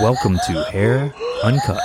[0.00, 1.82] Welcome to Hair Uncut.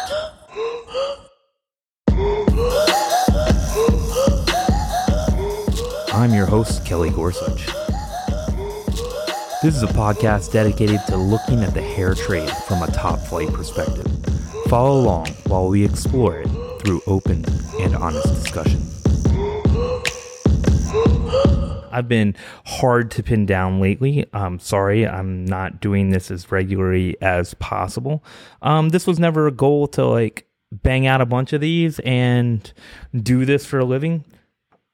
[6.13, 7.65] I'm your host, Kelly Gorsuch.
[9.63, 13.51] This is a podcast dedicated to looking at the hair trade from a top flight
[13.51, 14.05] perspective.
[14.67, 16.49] Follow along while we explore it
[16.83, 17.43] through open
[17.79, 18.79] and honest discussion.
[21.93, 22.35] I've been
[22.65, 24.25] hard to pin down lately.
[24.33, 28.23] I'm sorry, I'm not doing this as regularly as possible.
[28.61, 32.73] Um, this was never a goal to like bang out a bunch of these and
[33.15, 34.25] do this for a living.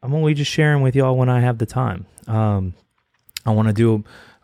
[0.02, 2.06] I'm only just sharing with y'all when I have the time.
[2.28, 2.74] Um,
[3.46, 4.04] I want to do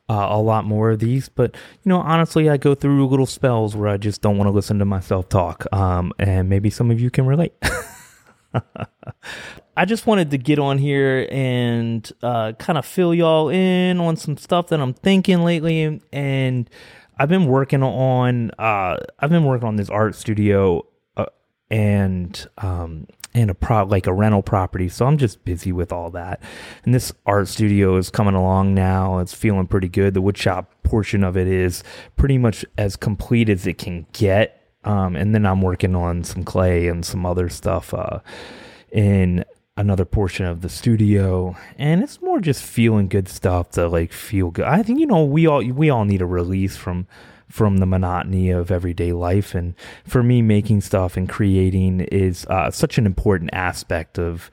[0.10, 3.76] uh, a lot more of these, but you know, honestly, I go through little spells
[3.76, 5.66] where I just don't want to listen to myself talk.
[5.74, 7.54] Um, and maybe some of you can relate.
[9.78, 14.16] I just wanted to get on here and uh, kind of fill y'all in on
[14.16, 16.70] some stuff that I'm thinking lately, and
[17.18, 20.86] I've been working on uh, I've been working on this art studio
[21.18, 21.26] uh,
[21.70, 24.90] and um, and a pro like a rental property.
[24.90, 26.42] So I'm just busy with all that.
[26.84, 29.20] And this art studio is coming along now.
[29.20, 30.14] It's feeling pretty good.
[30.14, 31.84] The woodshop portion of it is
[32.16, 34.65] pretty much as complete as it can get.
[34.86, 38.20] Um, and then I'm working on some clay and some other stuff uh,
[38.92, 39.44] in
[39.78, 41.56] another portion of the studio.
[41.78, 44.66] And it's more just feeling good stuff to like feel good.
[44.66, 47.08] I think you know we all we all need a release from
[47.50, 49.54] from the monotony of everyday life.
[49.54, 54.50] And for me making stuff and creating is uh, such an important aspect of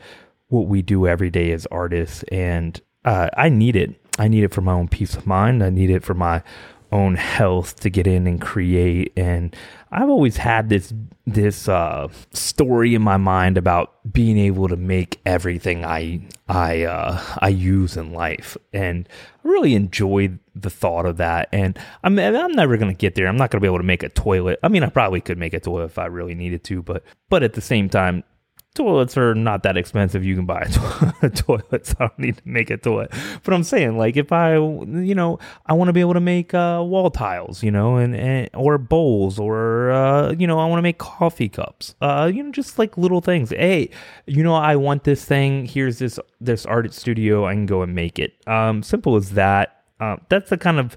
[0.49, 2.23] what we do every day as artists.
[2.25, 4.01] And uh, i need it.
[4.19, 5.65] I need it for my own peace of mind.
[5.65, 6.43] I need it for my
[6.93, 9.13] own health to get in and create.
[9.17, 9.57] And
[9.93, 10.93] I've always had this
[11.27, 17.23] this uh, story in my mind about being able to make everything I I uh,
[17.39, 19.07] I use in life, and
[19.45, 21.51] I really enjoy the thought of that.
[21.53, 23.27] And I'm I'm never gonna get there.
[23.27, 24.59] I'm not gonna be able to make a toilet.
[24.63, 27.43] I mean, I probably could make a toilet if I really needed to, but but
[27.43, 28.25] at the same time,
[28.75, 30.25] toilets are not that expensive.
[30.25, 30.69] You can buy
[31.23, 33.13] a, toilet, so I don't need to make a toilet.
[33.43, 36.55] But I'm saying, like, if I, you know, I want to be able to make
[36.55, 40.79] uh, wall tiles, you know, and, and or bowls, or uh, you know, I want
[40.79, 43.51] to make coffee cups, uh, you know, just like little things.
[43.51, 43.91] Hey,
[44.27, 45.67] you know, I want this thing.
[45.67, 47.47] Here's this this art studio.
[47.47, 48.35] I can go and make it.
[48.47, 49.79] Um, simple as that.
[50.01, 50.97] Uh, that's the kind of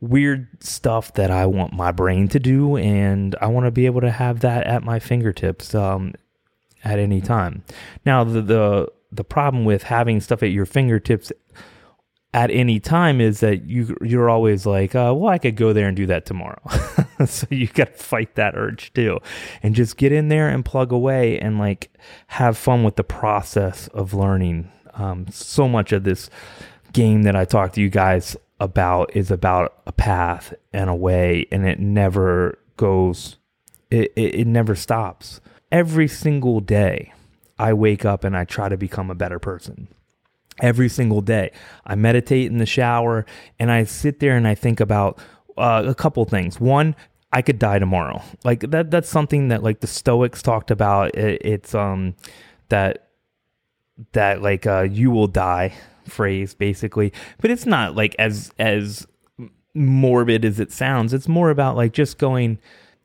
[0.00, 4.00] weird stuff that I want my brain to do, and I want to be able
[4.00, 5.74] to have that at my fingertips.
[5.74, 6.14] Um,
[6.84, 7.64] at any time.
[8.04, 11.32] Now, the the the problem with having stuff at your fingertips
[12.36, 15.88] at any time is that you you're always like, uh, well, I could go there
[15.88, 16.60] and do that tomorrow.
[17.26, 19.18] so you got to fight that urge too,
[19.62, 21.90] and just get in there and plug away and like
[22.28, 24.70] have fun with the process of learning.
[24.94, 26.30] Um, so much of this
[26.92, 31.46] game that I talk to you guys about is about a path and a way,
[31.50, 33.38] and it never goes.
[33.90, 35.40] It, it, it never stops
[35.70, 37.12] every single day,
[37.58, 39.88] I wake up and I try to become a better person.
[40.60, 41.52] Every single day,
[41.84, 43.26] I meditate in the shower
[43.58, 45.18] and I sit there and I think about
[45.58, 46.60] uh, a couple things.
[46.60, 46.94] One,
[47.32, 48.22] I could die tomorrow.
[48.44, 48.90] Like that.
[48.90, 51.14] That's something that like the Stoics talked about.
[51.14, 52.14] It, it's um
[52.70, 53.08] that
[54.12, 55.74] that like uh, you will die
[56.06, 59.06] phrase basically, but it's not like as as
[59.74, 61.12] morbid as it sounds.
[61.12, 62.58] It's more about like just going.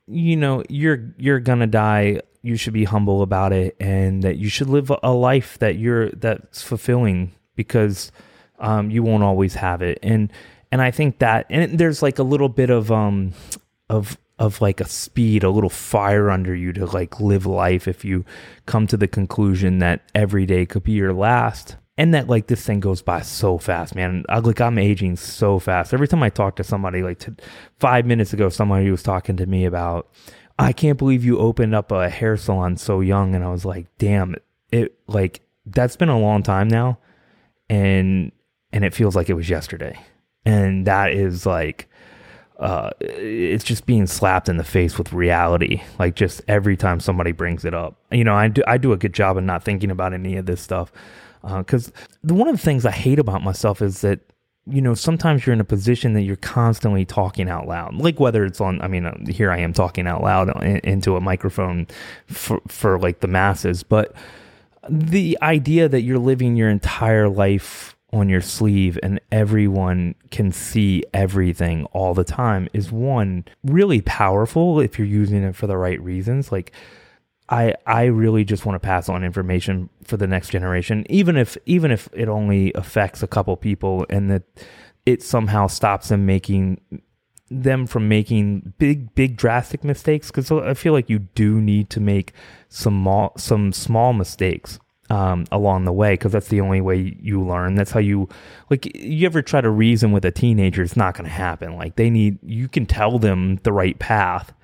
[0.06, 4.48] You know, you're you're gonna die you should be humble about it and that you
[4.48, 8.12] should live a life that you're that's fulfilling because
[8.58, 10.32] um, you won't always have it and
[10.70, 13.32] and I think that and there's like a little bit of um
[13.88, 18.04] of of like a speed, a little fire under you to like live life if
[18.04, 18.24] you
[18.66, 21.76] come to the conclusion that every day could be your last.
[21.96, 24.24] And that like this thing goes by so fast, man.
[24.28, 25.94] I, like I'm aging so fast.
[25.94, 27.22] Every time I talk to somebody, like
[27.78, 30.10] five minutes ago, somebody was talking to me about
[30.62, 33.34] I can't believe you opened up a hair salon so young.
[33.34, 34.36] And I was like, damn,
[34.70, 36.98] it like that's been a long time now.
[37.68, 38.32] And,
[38.72, 39.98] and it feels like it was yesterday.
[40.44, 41.88] And that is like,
[42.58, 45.82] uh, it's just being slapped in the face with reality.
[45.98, 48.96] Like just every time somebody brings it up, you know, I do, I do a
[48.96, 50.92] good job of not thinking about any of this stuff.
[51.42, 51.92] Uh, cause
[52.22, 54.20] the, one of the things I hate about myself is that
[54.66, 58.44] you know, sometimes you're in a position that you're constantly talking out loud, like whether
[58.44, 60.50] it's on, I mean, uh, here I am talking out loud
[60.84, 61.88] into a microphone
[62.26, 64.14] for, for like the masses, but
[64.88, 71.02] the idea that you're living your entire life on your sleeve and everyone can see
[71.14, 76.00] everything all the time is one really powerful if you're using it for the right
[76.00, 76.52] reasons.
[76.52, 76.72] Like,
[77.52, 81.56] I I really just want to pass on information for the next generation, even if
[81.66, 84.42] even if it only affects a couple people and that
[85.04, 86.80] it somehow stops them making
[87.50, 92.00] them from making big, big, drastic mistakes because I feel like you do need to
[92.00, 92.32] make
[92.70, 94.78] some small, some small mistakes
[95.10, 97.74] um, along the way because that's the only way you learn.
[97.74, 98.28] That's how you
[98.70, 98.90] like.
[98.96, 100.82] You ever try to reason with a teenager?
[100.82, 101.76] It's not going to happen.
[101.76, 104.54] Like they need you can tell them the right path,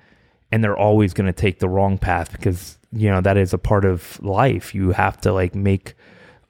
[0.51, 3.57] and they're always going to take the wrong path because you know that is a
[3.57, 4.73] part of life.
[4.73, 5.95] You have to like make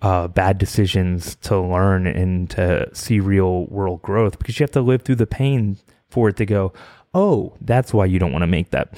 [0.01, 4.81] uh, bad decisions to learn and to see real world growth because you have to
[4.81, 5.77] live through the pain
[6.09, 6.73] for it to go,
[7.13, 8.91] oh, that's why you don't want to make that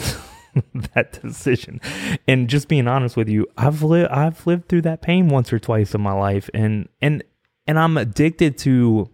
[0.93, 1.81] that decision.
[2.27, 5.59] And just being honest with you, I've lived I've lived through that pain once or
[5.59, 7.23] twice in my life, and and
[7.67, 9.09] and I'm addicted to.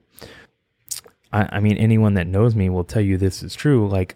[1.34, 3.88] I, I mean, anyone that knows me will tell you this is true.
[3.88, 4.16] Like,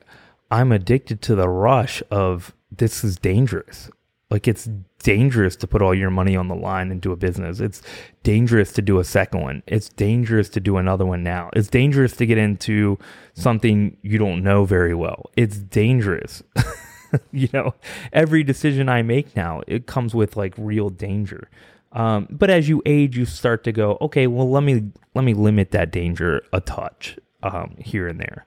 [0.51, 3.89] I'm addicted to the rush of this is dangerous.
[4.29, 4.69] Like it's
[4.99, 7.59] dangerous to put all your money on the line into a business.
[7.59, 7.81] It's
[8.23, 9.63] dangerous to do a second one.
[9.65, 11.49] It's dangerous to do another one now.
[11.53, 12.99] It's dangerous to get into
[13.33, 15.29] something you don't know very well.
[15.35, 16.43] It's dangerous.
[17.31, 17.73] you know,
[18.13, 21.49] every decision I make now, it comes with like real danger.
[21.93, 25.33] Um, but as you age, you start to go, okay, well, let me let me
[25.33, 28.45] limit that danger a touch um, here and there,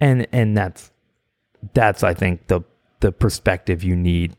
[0.00, 0.90] and and that's
[1.74, 2.62] that's I think the
[3.00, 4.36] the perspective you need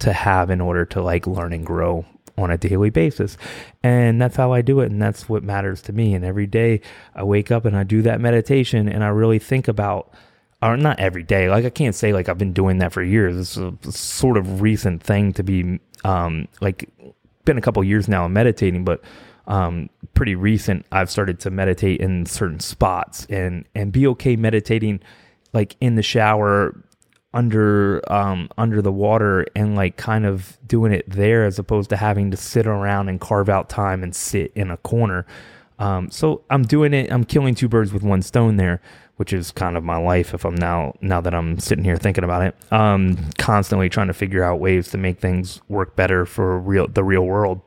[0.00, 2.04] to have in order to like learn and grow
[2.36, 3.36] on a daily basis.
[3.82, 4.90] And that's how I do it.
[4.90, 6.14] And that's what matters to me.
[6.14, 6.80] And every day
[7.14, 10.12] I wake up and I do that meditation and I really think about,
[10.62, 13.36] or not every day, like I can't say like I've been doing that for years.
[13.36, 16.88] It's a sort of recent thing to be, um, like,
[17.44, 19.02] been a couple years now meditating, but
[19.46, 20.84] um, pretty recent.
[20.92, 25.00] I've started to meditate in certain spots and and be okay meditating,
[25.52, 26.74] like in the shower,
[27.34, 31.96] under um under the water and like kind of doing it there as opposed to
[31.96, 35.26] having to sit around and carve out time and sit in a corner.
[35.78, 37.12] Um, so I'm doing it.
[37.12, 38.80] I'm killing two birds with one stone there,
[39.16, 40.34] which is kind of my life.
[40.34, 44.14] If I'm now now that I'm sitting here thinking about it, um, constantly trying to
[44.14, 47.60] figure out ways to make things work better for real the real world.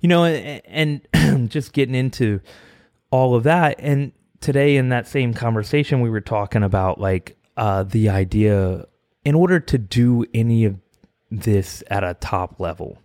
[0.00, 2.40] You know, and, and just getting into
[3.10, 3.76] all of that.
[3.78, 8.86] And today in that same conversation, we were talking about like uh, the idea
[9.24, 10.76] in order to do any of
[11.30, 12.98] this at a top level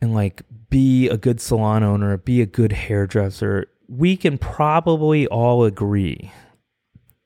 [0.00, 5.64] and like be a good salon owner, be a good hairdresser, we can probably all
[5.64, 6.32] agree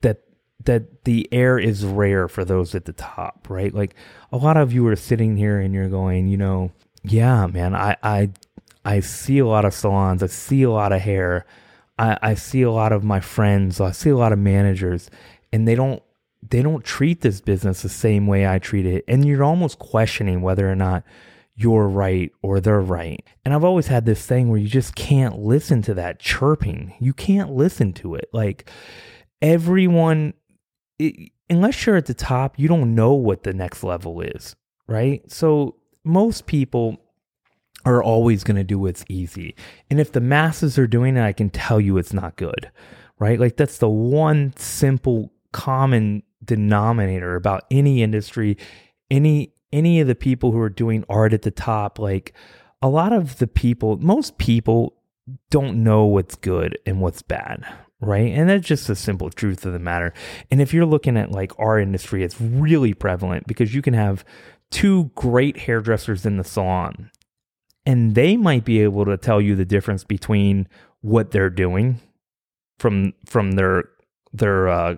[0.01, 0.21] that
[0.65, 3.73] that the air is rare for those at the top, right?
[3.73, 3.95] Like
[4.31, 6.71] a lot of you are sitting here and you're going, you know,
[7.03, 8.29] yeah, man, I I
[8.83, 11.45] I see a lot of salons, I see a lot of hair,
[11.97, 15.09] I, I see a lot of my friends, I see a lot of managers,
[15.51, 16.01] and they don't
[16.49, 19.03] they don't treat this business the same way I treat it.
[19.07, 21.03] And you're almost questioning whether or not
[21.55, 23.25] you're right or they're right.
[23.43, 26.93] And I've always had this thing where you just can't listen to that chirping.
[26.99, 28.29] You can't listen to it.
[28.31, 28.69] Like
[29.41, 30.35] everyone,
[30.99, 34.55] it, unless you're at the top, you don't know what the next level is,
[34.87, 35.29] right?
[35.31, 37.01] So most people
[37.87, 39.55] are always going to do what's easy.
[39.89, 42.69] And if the masses are doing it, I can tell you it's not good,
[43.17, 43.39] right?
[43.39, 48.57] Like that's the one simple common denominator about any industry,
[49.09, 52.33] any any of the people who are doing art at the top, like
[52.81, 54.93] a lot of the people, most people
[55.49, 57.65] don't know what's good and what's bad,
[57.99, 58.31] right?
[58.31, 60.13] And that's just the simple truth of the matter.
[60.49, 64.23] And if you're looking at like our industry, it's really prevalent because you can have
[64.71, 67.11] two great hairdressers in the salon
[67.87, 70.67] and they might be able to tell you the difference between
[70.99, 72.01] what they're doing
[72.77, 73.85] from from their
[74.33, 74.95] their uh,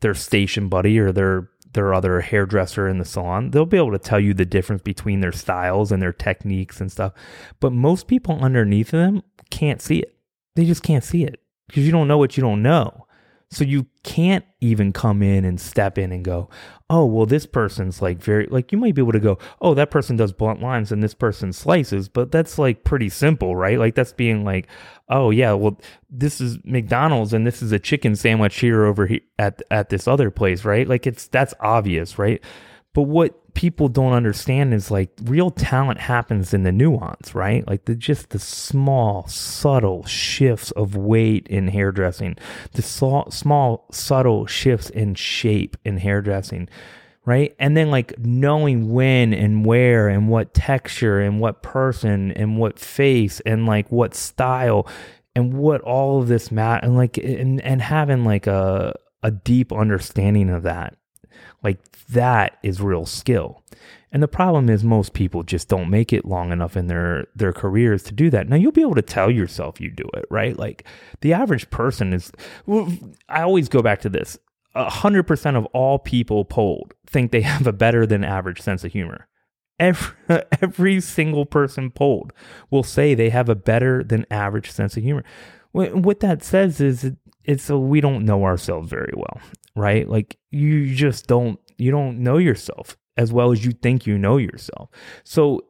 [0.00, 3.98] their station buddy or their their other hairdresser in the salon, they'll be able to
[3.98, 7.12] tell you the difference between their styles and their techniques and stuff.
[7.58, 10.16] But most people underneath them can't see it.
[10.54, 13.06] They just can't see it because you don't know what you don't know.
[13.52, 16.48] So you can't even come in and step in and go,
[16.88, 19.90] oh, well, this person's like very, like you might be able to go, oh, that
[19.90, 23.78] person does blunt lines and this person slices, but that's like pretty simple, right?
[23.78, 24.68] Like that's being like,
[25.08, 25.76] oh, yeah, well,
[26.08, 30.06] this is McDonald's and this is a chicken sandwich here over here at, at this
[30.06, 30.86] other place, right?
[30.86, 32.40] Like it's, that's obvious, right?
[32.92, 37.66] But what people don't understand is like real talent happens in the nuance, right?
[37.66, 42.36] Like the just the small, subtle shifts of weight in hairdressing,
[42.72, 46.68] the small, subtle shifts in shape in hairdressing,
[47.24, 47.54] right?
[47.58, 52.78] And then like knowing when and where and what texture and what person and what
[52.78, 54.88] face and like what style
[55.36, 59.72] and what all of this matter and like and and having like a a deep
[59.72, 60.96] understanding of that
[61.62, 61.78] Like
[62.08, 63.62] that is real skill.
[64.12, 67.52] And the problem is most people just don't make it long enough in their their
[67.52, 68.48] careers to do that.
[68.48, 70.56] Now you'll be able to tell yourself you do it, right?
[70.56, 70.84] Like
[71.20, 72.32] the average person is
[73.28, 74.38] I always go back to this.
[74.76, 79.26] 100% of all people polled think they have a better than average sense of humor.
[79.78, 80.14] Every,
[80.62, 82.32] every single person polled
[82.70, 85.24] will say they have a better than average sense of humor.
[85.72, 87.12] What that says is
[87.44, 89.40] it's so we don't know ourselves very well,
[89.74, 90.08] right?
[90.08, 94.36] Like you just don't you don't know yourself as well as you think you know
[94.36, 94.88] yourself.
[95.24, 95.64] So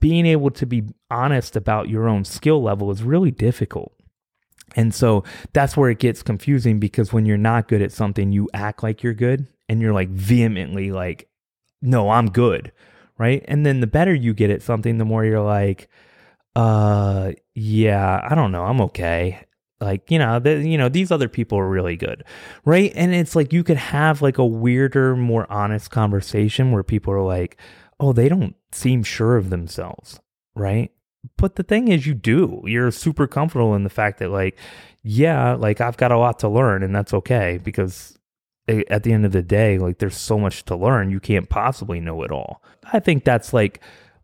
[0.00, 3.92] being able to be honest about your own skill level is really difficult.
[4.74, 8.48] And so that's where it gets confusing because when you're not good at something, you
[8.52, 11.28] act like you're good and you're like vehemently like,
[11.80, 12.72] no, I'm good.
[13.18, 13.44] Right.
[13.48, 15.88] And then the better you get at something, the more you're like,
[16.54, 18.64] uh, yeah, I don't know.
[18.64, 19.40] I'm okay.
[19.80, 22.24] Like, you know, the, you know, these other people are really good.
[22.64, 22.92] Right.
[22.94, 27.22] And it's like you could have like a weirder, more honest conversation where people are
[27.22, 27.58] like,
[28.00, 30.20] oh, they don't seem sure of themselves.
[30.54, 30.90] Right
[31.36, 34.56] but the thing is you do you're super comfortable in the fact that like
[35.02, 38.18] yeah like i've got a lot to learn and that's okay because
[38.68, 42.00] at the end of the day like there's so much to learn you can't possibly
[42.00, 43.80] know it all i think that's like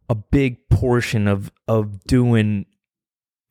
[0.09, 2.67] a big portion of of doing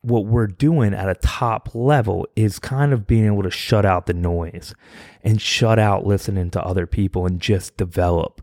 [0.02, 4.06] what we're doing at a top level is kind of being able to shut out
[4.06, 4.74] the noise
[5.22, 8.42] and shut out listening to other people and just develop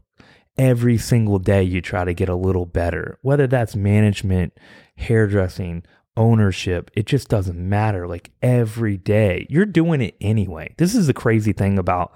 [0.57, 4.53] every single day you try to get a little better whether that's management
[4.99, 5.83] hairdressing,
[6.17, 6.91] ownership.
[6.93, 8.07] It just doesn't matter.
[8.07, 10.75] Like every day, you're doing it anyway.
[10.77, 12.13] This is the crazy thing about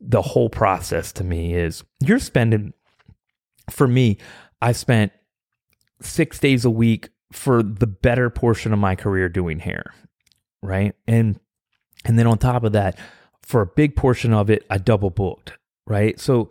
[0.00, 2.72] the whole process to me is you're spending,
[3.70, 4.18] for me,
[4.60, 5.12] I spent
[6.00, 9.94] six days a week for the better portion of my career doing hair.
[10.62, 10.94] Right.
[11.06, 11.40] And,
[12.04, 12.98] and then on top of that,
[13.42, 15.52] for a big portion of it, I double booked.
[15.86, 16.18] Right.
[16.20, 16.50] So,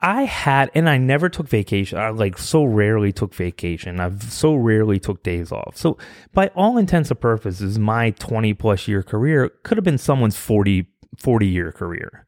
[0.00, 1.98] I had, and I never took vacation.
[1.98, 3.98] I like so rarely took vacation.
[3.98, 5.76] I've so rarely took days off.
[5.76, 5.98] So,
[6.32, 10.86] by all intents and purposes, my 20 plus year career could have been someone's 40,
[11.18, 12.26] 40 year career,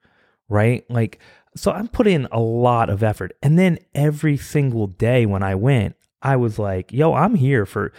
[0.48, 0.84] right?
[0.90, 1.20] Like,
[1.54, 3.32] so I put in a lot of effort.
[3.40, 7.92] And then every single day when I went, I was like, yo, I'm here for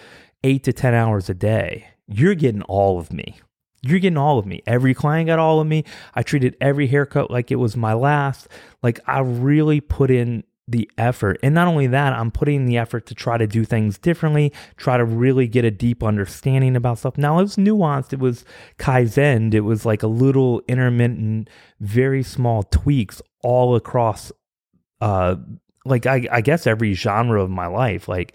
[0.44, 1.88] eight to 10 hours a day.
[2.08, 3.40] You're getting all of me.
[3.82, 4.62] You're getting all of me.
[4.68, 5.84] Every client got all of me.
[6.14, 8.48] I treated every haircut like it was my last.
[8.84, 11.40] Like I really put in the effort.
[11.44, 14.98] And not only that, I'm putting the effort to try to do things differently, try
[14.98, 17.18] to really get a deep understanding about stuff.
[17.18, 18.46] Now it was nuanced, it was
[18.78, 21.50] Kaizen, it was like a little intermittent,
[21.80, 24.32] very small tweaks all across
[25.02, 25.36] uh
[25.86, 28.08] like I, I guess every genre of my life.
[28.08, 28.34] Like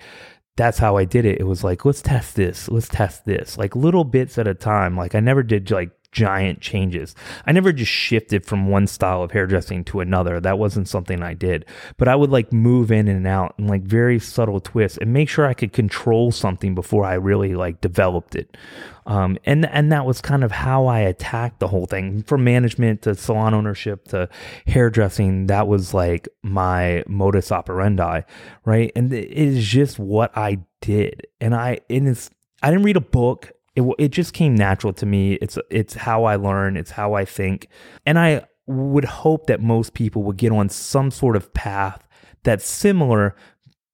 [0.56, 1.40] that's how I did it.
[1.40, 4.96] It was like, let's test this, let's test this, like little bits at a time.
[4.96, 7.14] Like I never did like giant changes.
[7.44, 10.40] I never just shifted from one style of hairdressing to another.
[10.40, 11.66] That wasn't something I did.
[11.98, 15.28] But I would like move in and out and like very subtle twists and make
[15.28, 18.56] sure I could control something before I really like developed it.
[19.04, 23.02] Um, and and that was kind of how I attacked the whole thing from management
[23.02, 24.30] to salon ownership to
[24.66, 25.48] hairdressing.
[25.48, 28.22] That was like my modus operandi,
[28.64, 28.90] right?
[28.96, 31.26] And it is just what I did.
[31.42, 32.30] And I and it's
[32.62, 35.34] I didn't read a book it it just came natural to me.
[35.34, 37.68] It's it's how I learn, it's how I think.
[38.04, 42.08] And I would hope that most people would get on some sort of path
[42.42, 43.36] that's similar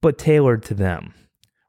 [0.01, 1.15] but tailored to them.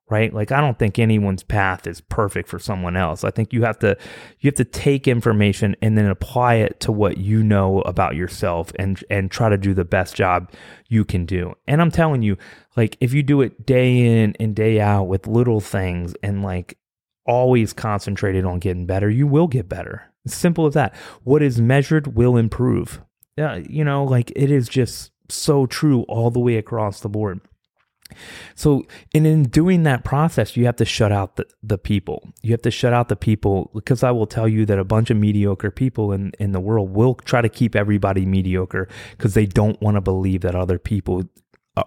[0.10, 0.32] Right?
[0.32, 3.24] Like I don't think anyone's path is perfect for someone else.
[3.24, 3.98] I think you have to
[4.42, 8.72] you have to take information and then apply it to what you know about yourself
[8.78, 10.52] and and try to do the best job
[10.88, 11.56] you can do.
[11.68, 12.38] And I'm telling you,
[12.78, 16.78] like if you do it day in and day out with little things and like
[17.26, 20.12] always concentrated on getting better, you will get better.
[20.28, 20.96] simple as that.
[21.24, 23.02] What is measured will improve.
[23.38, 27.42] Uh, you know, like it is just so true all the way across the board.
[28.56, 32.30] So, and in doing that process, you have to shut out the, the people.
[32.44, 35.10] You have to shut out the people because I will tell you that a bunch
[35.10, 38.88] of mediocre people in, in the world will try to keep everybody mediocre
[39.18, 41.24] because they don't want to believe that other people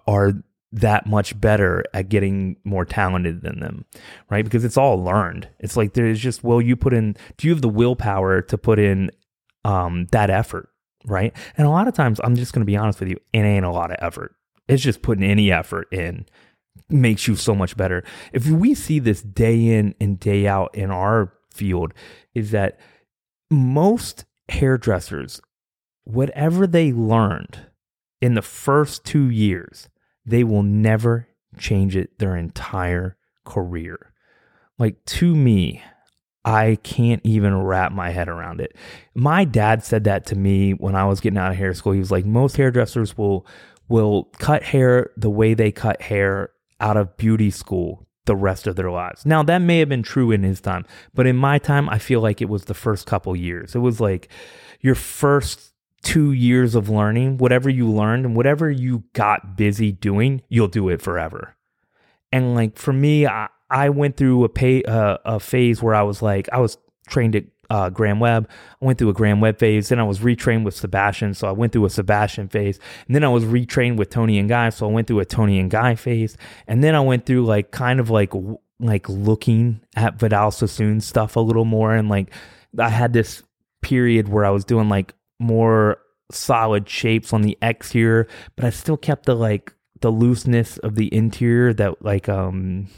[0.06, 0.32] are
[0.72, 3.84] that much better at getting more talented than them,
[4.30, 4.44] right?
[4.44, 5.48] Because it's all learned.
[5.58, 7.16] It's like there's just will you put in?
[7.36, 9.10] Do you have the willpower to put in
[9.64, 10.68] um, that effort,
[11.04, 11.34] right?
[11.56, 13.64] And a lot of times, I'm just going to be honest with you, it ain't
[13.64, 14.34] a lot of effort.
[14.68, 16.26] It's just putting any effort in
[16.88, 18.04] makes you so much better.
[18.32, 21.92] If we see this day in and day out in our field,
[22.34, 22.78] is that
[23.50, 25.40] most hairdressers,
[26.04, 27.66] whatever they learned
[28.20, 29.88] in the first two years
[30.26, 34.12] they will never change it their entire career.
[34.78, 35.82] Like to me,
[36.44, 38.76] I can't even wrap my head around it.
[39.14, 41.92] My dad said that to me when I was getting out of hair school.
[41.92, 43.46] He was like, most hairdressers will
[43.88, 48.74] will cut hair the way they cut hair out of beauty school the rest of
[48.74, 49.24] their lives.
[49.24, 52.20] Now that may have been true in his time, but in my time I feel
[52.20, 53.74] like it was the first couple years.
[53.74, 54.28] It was like
[54.80, 55.72] your first
[56.06, 60.88] 2 years of learning, whatever you learned and whatever you got busy doing, you'll do
[60.88, 61.56] it forever.
[62.30, 66.02] And like for me, I, I went through a pay uh, a phase where I
[66.02, 68.48] was like I was trained at uh, Graham Webb.
[68.80, 69.88] I went through a Graham Webb phase.
[69.88, 72.78] Then I was retrained with Sebastian, so I went through a Sebastian phase.
[73.06, 75.58] And then I was retrained with Toni and Guy, so I went through a Toni
[75.58, 76.36] and Guy phase.
[76.68, 78.32] And then I went through like kind of like
[78.78, 82.30] like looking at Vidal Sassoon stuff a little more, and like
[82.78, 83.42] I had this
[83.82, 85.98] period where I was doing like more
[86.30, 88.26] solid shapes on the exterior,
[88.56, 92.88] but I still kept the like the looseness of the interior that like um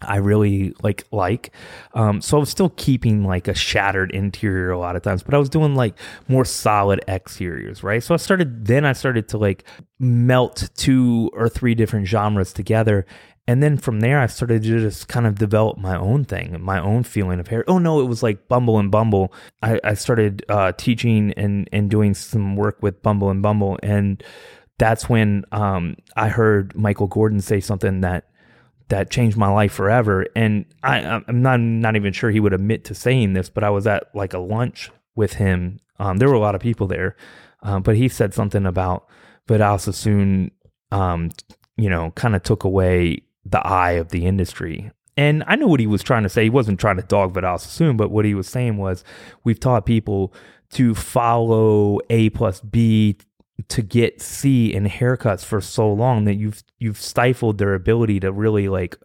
[0.00, 1.52] I really like like.
[1.94, 5.34] Um, so I was still keeping like a shattered interior a lot of times, but
[5.34, 5.98] I was doing like
[6.28, 8.02] more solid exteriors, right?
[8.02, 9.64] So I started then I started to like
[9.98, 13.06] melt two or three different genres together.
[13.48, 16.78] And then from there, I started to just kind of develop my own thing, my
[16.78, 17.64] own feeling of hair.
[17.66, 19.32] Oh no, it was like Bumble and Bumble.
[19.62, 24.22] I, I started uh, teaching and and doing some work with Bumble and Bumble, and
[24.76, 28.28] that's when um, I heard Michael Gordon say something that
[28.88, 30.26] that changed my life forever.
[30.36, 33.70] And I, I'm not not even sure he would admit to saying this, but I
[33.70, 35.80] was at like a lunch with him.
[35.98, 37.16] Um, there were a lot of people there,
[37.62, 39.08] um, but he said something about
[39.46, 40.50] Vidal Sassoon,
[40.92, 41.30] um,
[41.78, 44.90] you know, kind of took away the eye of the industry.
[45.16, 46.44] And I know what he was trying to say.
[46.44, 49.02] He wasn't trying to dog Vidal Sassoon, but what he was saying was
[49.42, 50.32] we've taught people
[50.70, 53.16] to follow A plus B
[53.66, 58.30] to get C in haircuts for so long that you've you've stifled their ability to
[58.30, 58.96] really like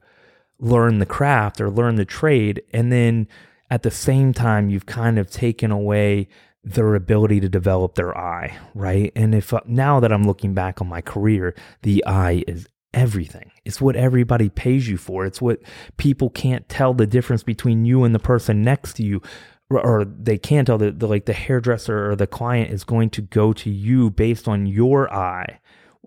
[0.59, 3.27] learn the craft or learn the trade and then
[3.71, 6.27] at the same time you've kind of taken away
[6.63, 9.11] their ability to develop their eye, right?
[9.15, 13.51] And if uh, now that I'm looking back on my career, the eye is everything.
[13.65, 15.25] It's what everybody pays you for.
[15.25, 15.59] It's what
[15.97, 19.21] people can't tell the difference between you and the person next to you
[19.69, 23.21] or they can't tell that the, like the hairdresser or the client is going to
[23.21, 25.60] go to you based on your eye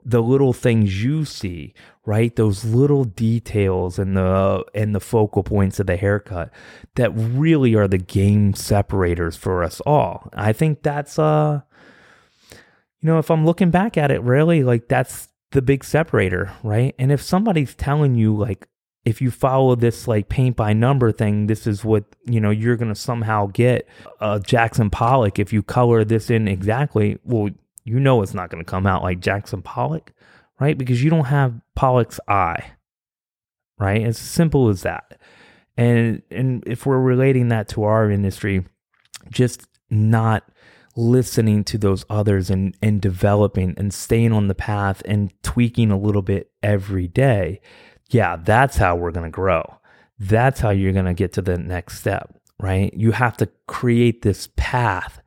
[0.04, 5.80] the little things you see right those little details and the and the focal points
[5.80, 6.52] of the haircut
[6.94, 11.60] that really are the game separators for us all i think that's uh
[12.52, 12.58] you
[13.02, 17.10] know if i'm looking back at it really like that's the big separator right and
[17.10, 18.68] if somebody's telling you like
[19.06, 22.76] if you follow this like paint by number thing, this is what you know you're
[22.76, 23.88] gonna somehow get
[24.20, 27.16] a Jackson Pollock if you color this in exactly.
[27.24, 27.50] Well,
[27.84, 30.12] you know it's not gonna come out like Jackson Pollock,
[30.58, 30.76] right?
[30.76, 32.72] Because you don't have Pollock's eye,
[33.78, 34.02] right?
[34.02, 35.20] As simple as that.
[35.76, 38.64] And and if we're relating that to our industry,
[39.30, 40.42] just not
[40.96, 45.98] listening to those others and and developing and staying on the path and tweaking a
[45.98, 47.60] little bit every day
[48.10, 49.78] yeah, that's how we're going to grow.
[50.18, 52.92] That's how you're going to get to the next step, right?
[52.94, 55.20] You have to create this path,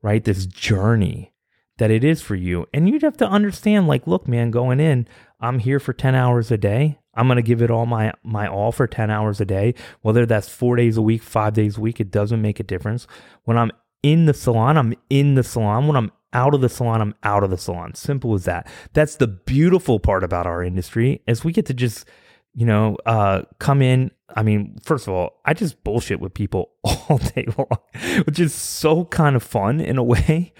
[0.00, 0.24] right?
[0.24, 1.32] This journey
[1.78, 2.66] that it is for you.
[2.72, 5.06] And you'd have to understand like, look, man, going in,
[5.40, 6.98] I'm here for 10 hours a day.
[7.14, 9.74] I'm going to give it all my my all for 10 hours a day.
[10.00, 13.06] Whether that's 4 days a week, 5 days a week, it doesn't make a difference.
[13.44, 13.70] When I'm
[14.02, 15.86] in the salon, I'm in the salon.
[15.86, 17.94] When I'm out of the salon, I'm out of the salon.
[17.94, 18.66] Simple as that.
[18.92, 22.06] That's the beautiful part about our industry is we get to just,
[22.54, 24.10] you know, uh, come in.
[24.34, 28.54] I mean, first of all, I just bullshit with people all day long, which is
[28.54, 30.52] so kind of fun in a way.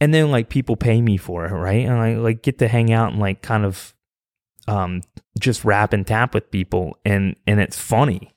[0.00, 1.86] And then like people pay me for it, right?
[1.86, 3.94] And I like get to hang out and like kind of
[4.68, 5.00] um
[5.38, 8.34] just rap and tap with people and and it's funny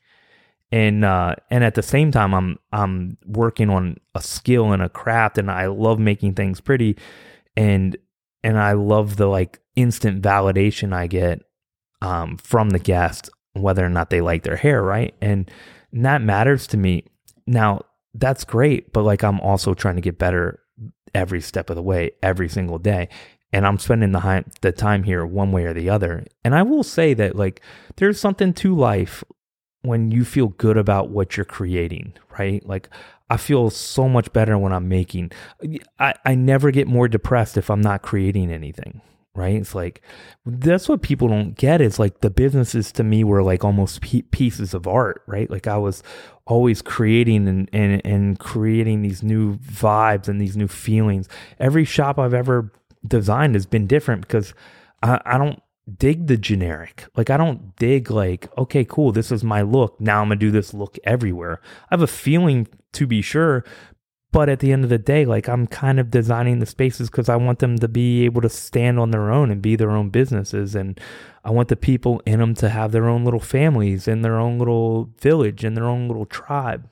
[0.72, 4.90] and uh, and at the same time I'm I'm working on a skill and a
[4.90, 6.98] craft and I love making things pretty.
[7.56, 7.98] And
[8.44, 11.42] and I love the like instant validation I get
[12.02, 15.16] um, from the guest whether or not they like their hair right?
[15.22, 15.50] And,
[15.92, 17.06] and that matters to me.
[17.48, 17.82] Now
[18.14, 20.60] that's great but like I'm also trying to get better
[21.16, 23.10] every step of the way every single day.
[23.52, 26.24] And I'm spending the, high, the time here one way or the other.
[26.44, 27.62] And I will say that like
[27.96, 29.24] there's something to life
[29.82, 32.66] when you feel good about what you're creating, right?
[32.68, 32.90] Like
[33.30, 35.32] I feel so much better when I'm making.
[36.00, 39.02] I, I never get more depressed if I'm not creating anything,
[39.36, 39.56] right?
[39.56, 40.02] It's like
[40.46, 44.74] that's what people don't get is like the businesses to me were like almost pieces
[44.74, 45.50] of art, right?
[45.50, 46.04] Like I was
[46.46, 51.30] always creating and, and, and creating these new vibes and these new feelings.
[51.60, 52.74] Every shop I've ever
[53.08, 54.54] designed has been different because
[55.02, 55.62] I, I don't
[55.98, 57.06] dig the generic.
[57.16, 60.00] Like I don't dig like, okay, cool, this is my look.
[60.00, 61.62] Now I'm gonna do this look everywhere.
[61.90, 63.64] I have a feeling to be sure,
[64.32, 67.30] but at the end of the day, like I'm kind of designing the spaces because
[67.30, 70.10] I want them to be able to stand on their own and be their own
[70.10, 70.76] businesses.
[70.76, 71.00] And
[71.44, 74.60] I want the people in them to have their own little families and their own
[74.60, 76.88] little village and their own little tribe.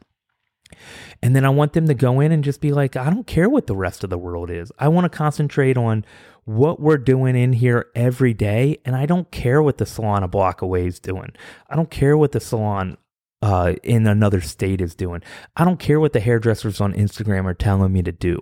[1.22, 3.50] And then I want them to go in and just be like, I don't care
[3.50, 4.72] what the rest of the world is.
[4.80, 6.06] I want to concentrate on
[6.48, 8.80] what we're doing in here every day.
[8.86, 11.34] And I don't care what the salon a block away is doing.
[11.70, 12.98] I don't care what the salon
[13.42, 15.22] uh, in another state is doing.
[15.58, 18.40] I don't care what the hairdressers on Instagram are telling me to do,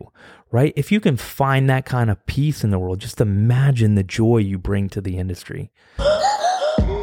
[0.51, 0.71] right?
[0.75, 4.37] If you can find that kind of peace in the world, just imagine the joy
[4.37, 5.71] you bring to the industry.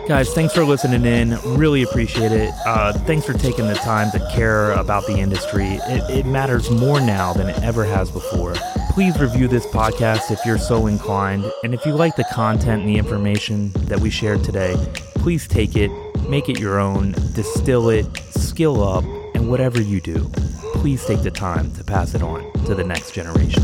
[0.07, 1.37] Guys, thanks for listening in.
[1.59, 2.55] Really appreciate it.
[2.65, 5.67] Uh, thanks for taking the time to care about the industry.
[5.67, 8.55] It, it matters more now than it ever has before.
[8.93, 11.51] Please review this podcast if you're so inclined.
[11.65, 14.75] And if you like the content and the information that we shared today,
[15.15, 15.91] please take it,
[16.29, 19.03] make it your own, distill it, skill up,
[19.35, 20.29] and whatever you do,
[20.75, 23.63] please take the time to pass it on to the next generation.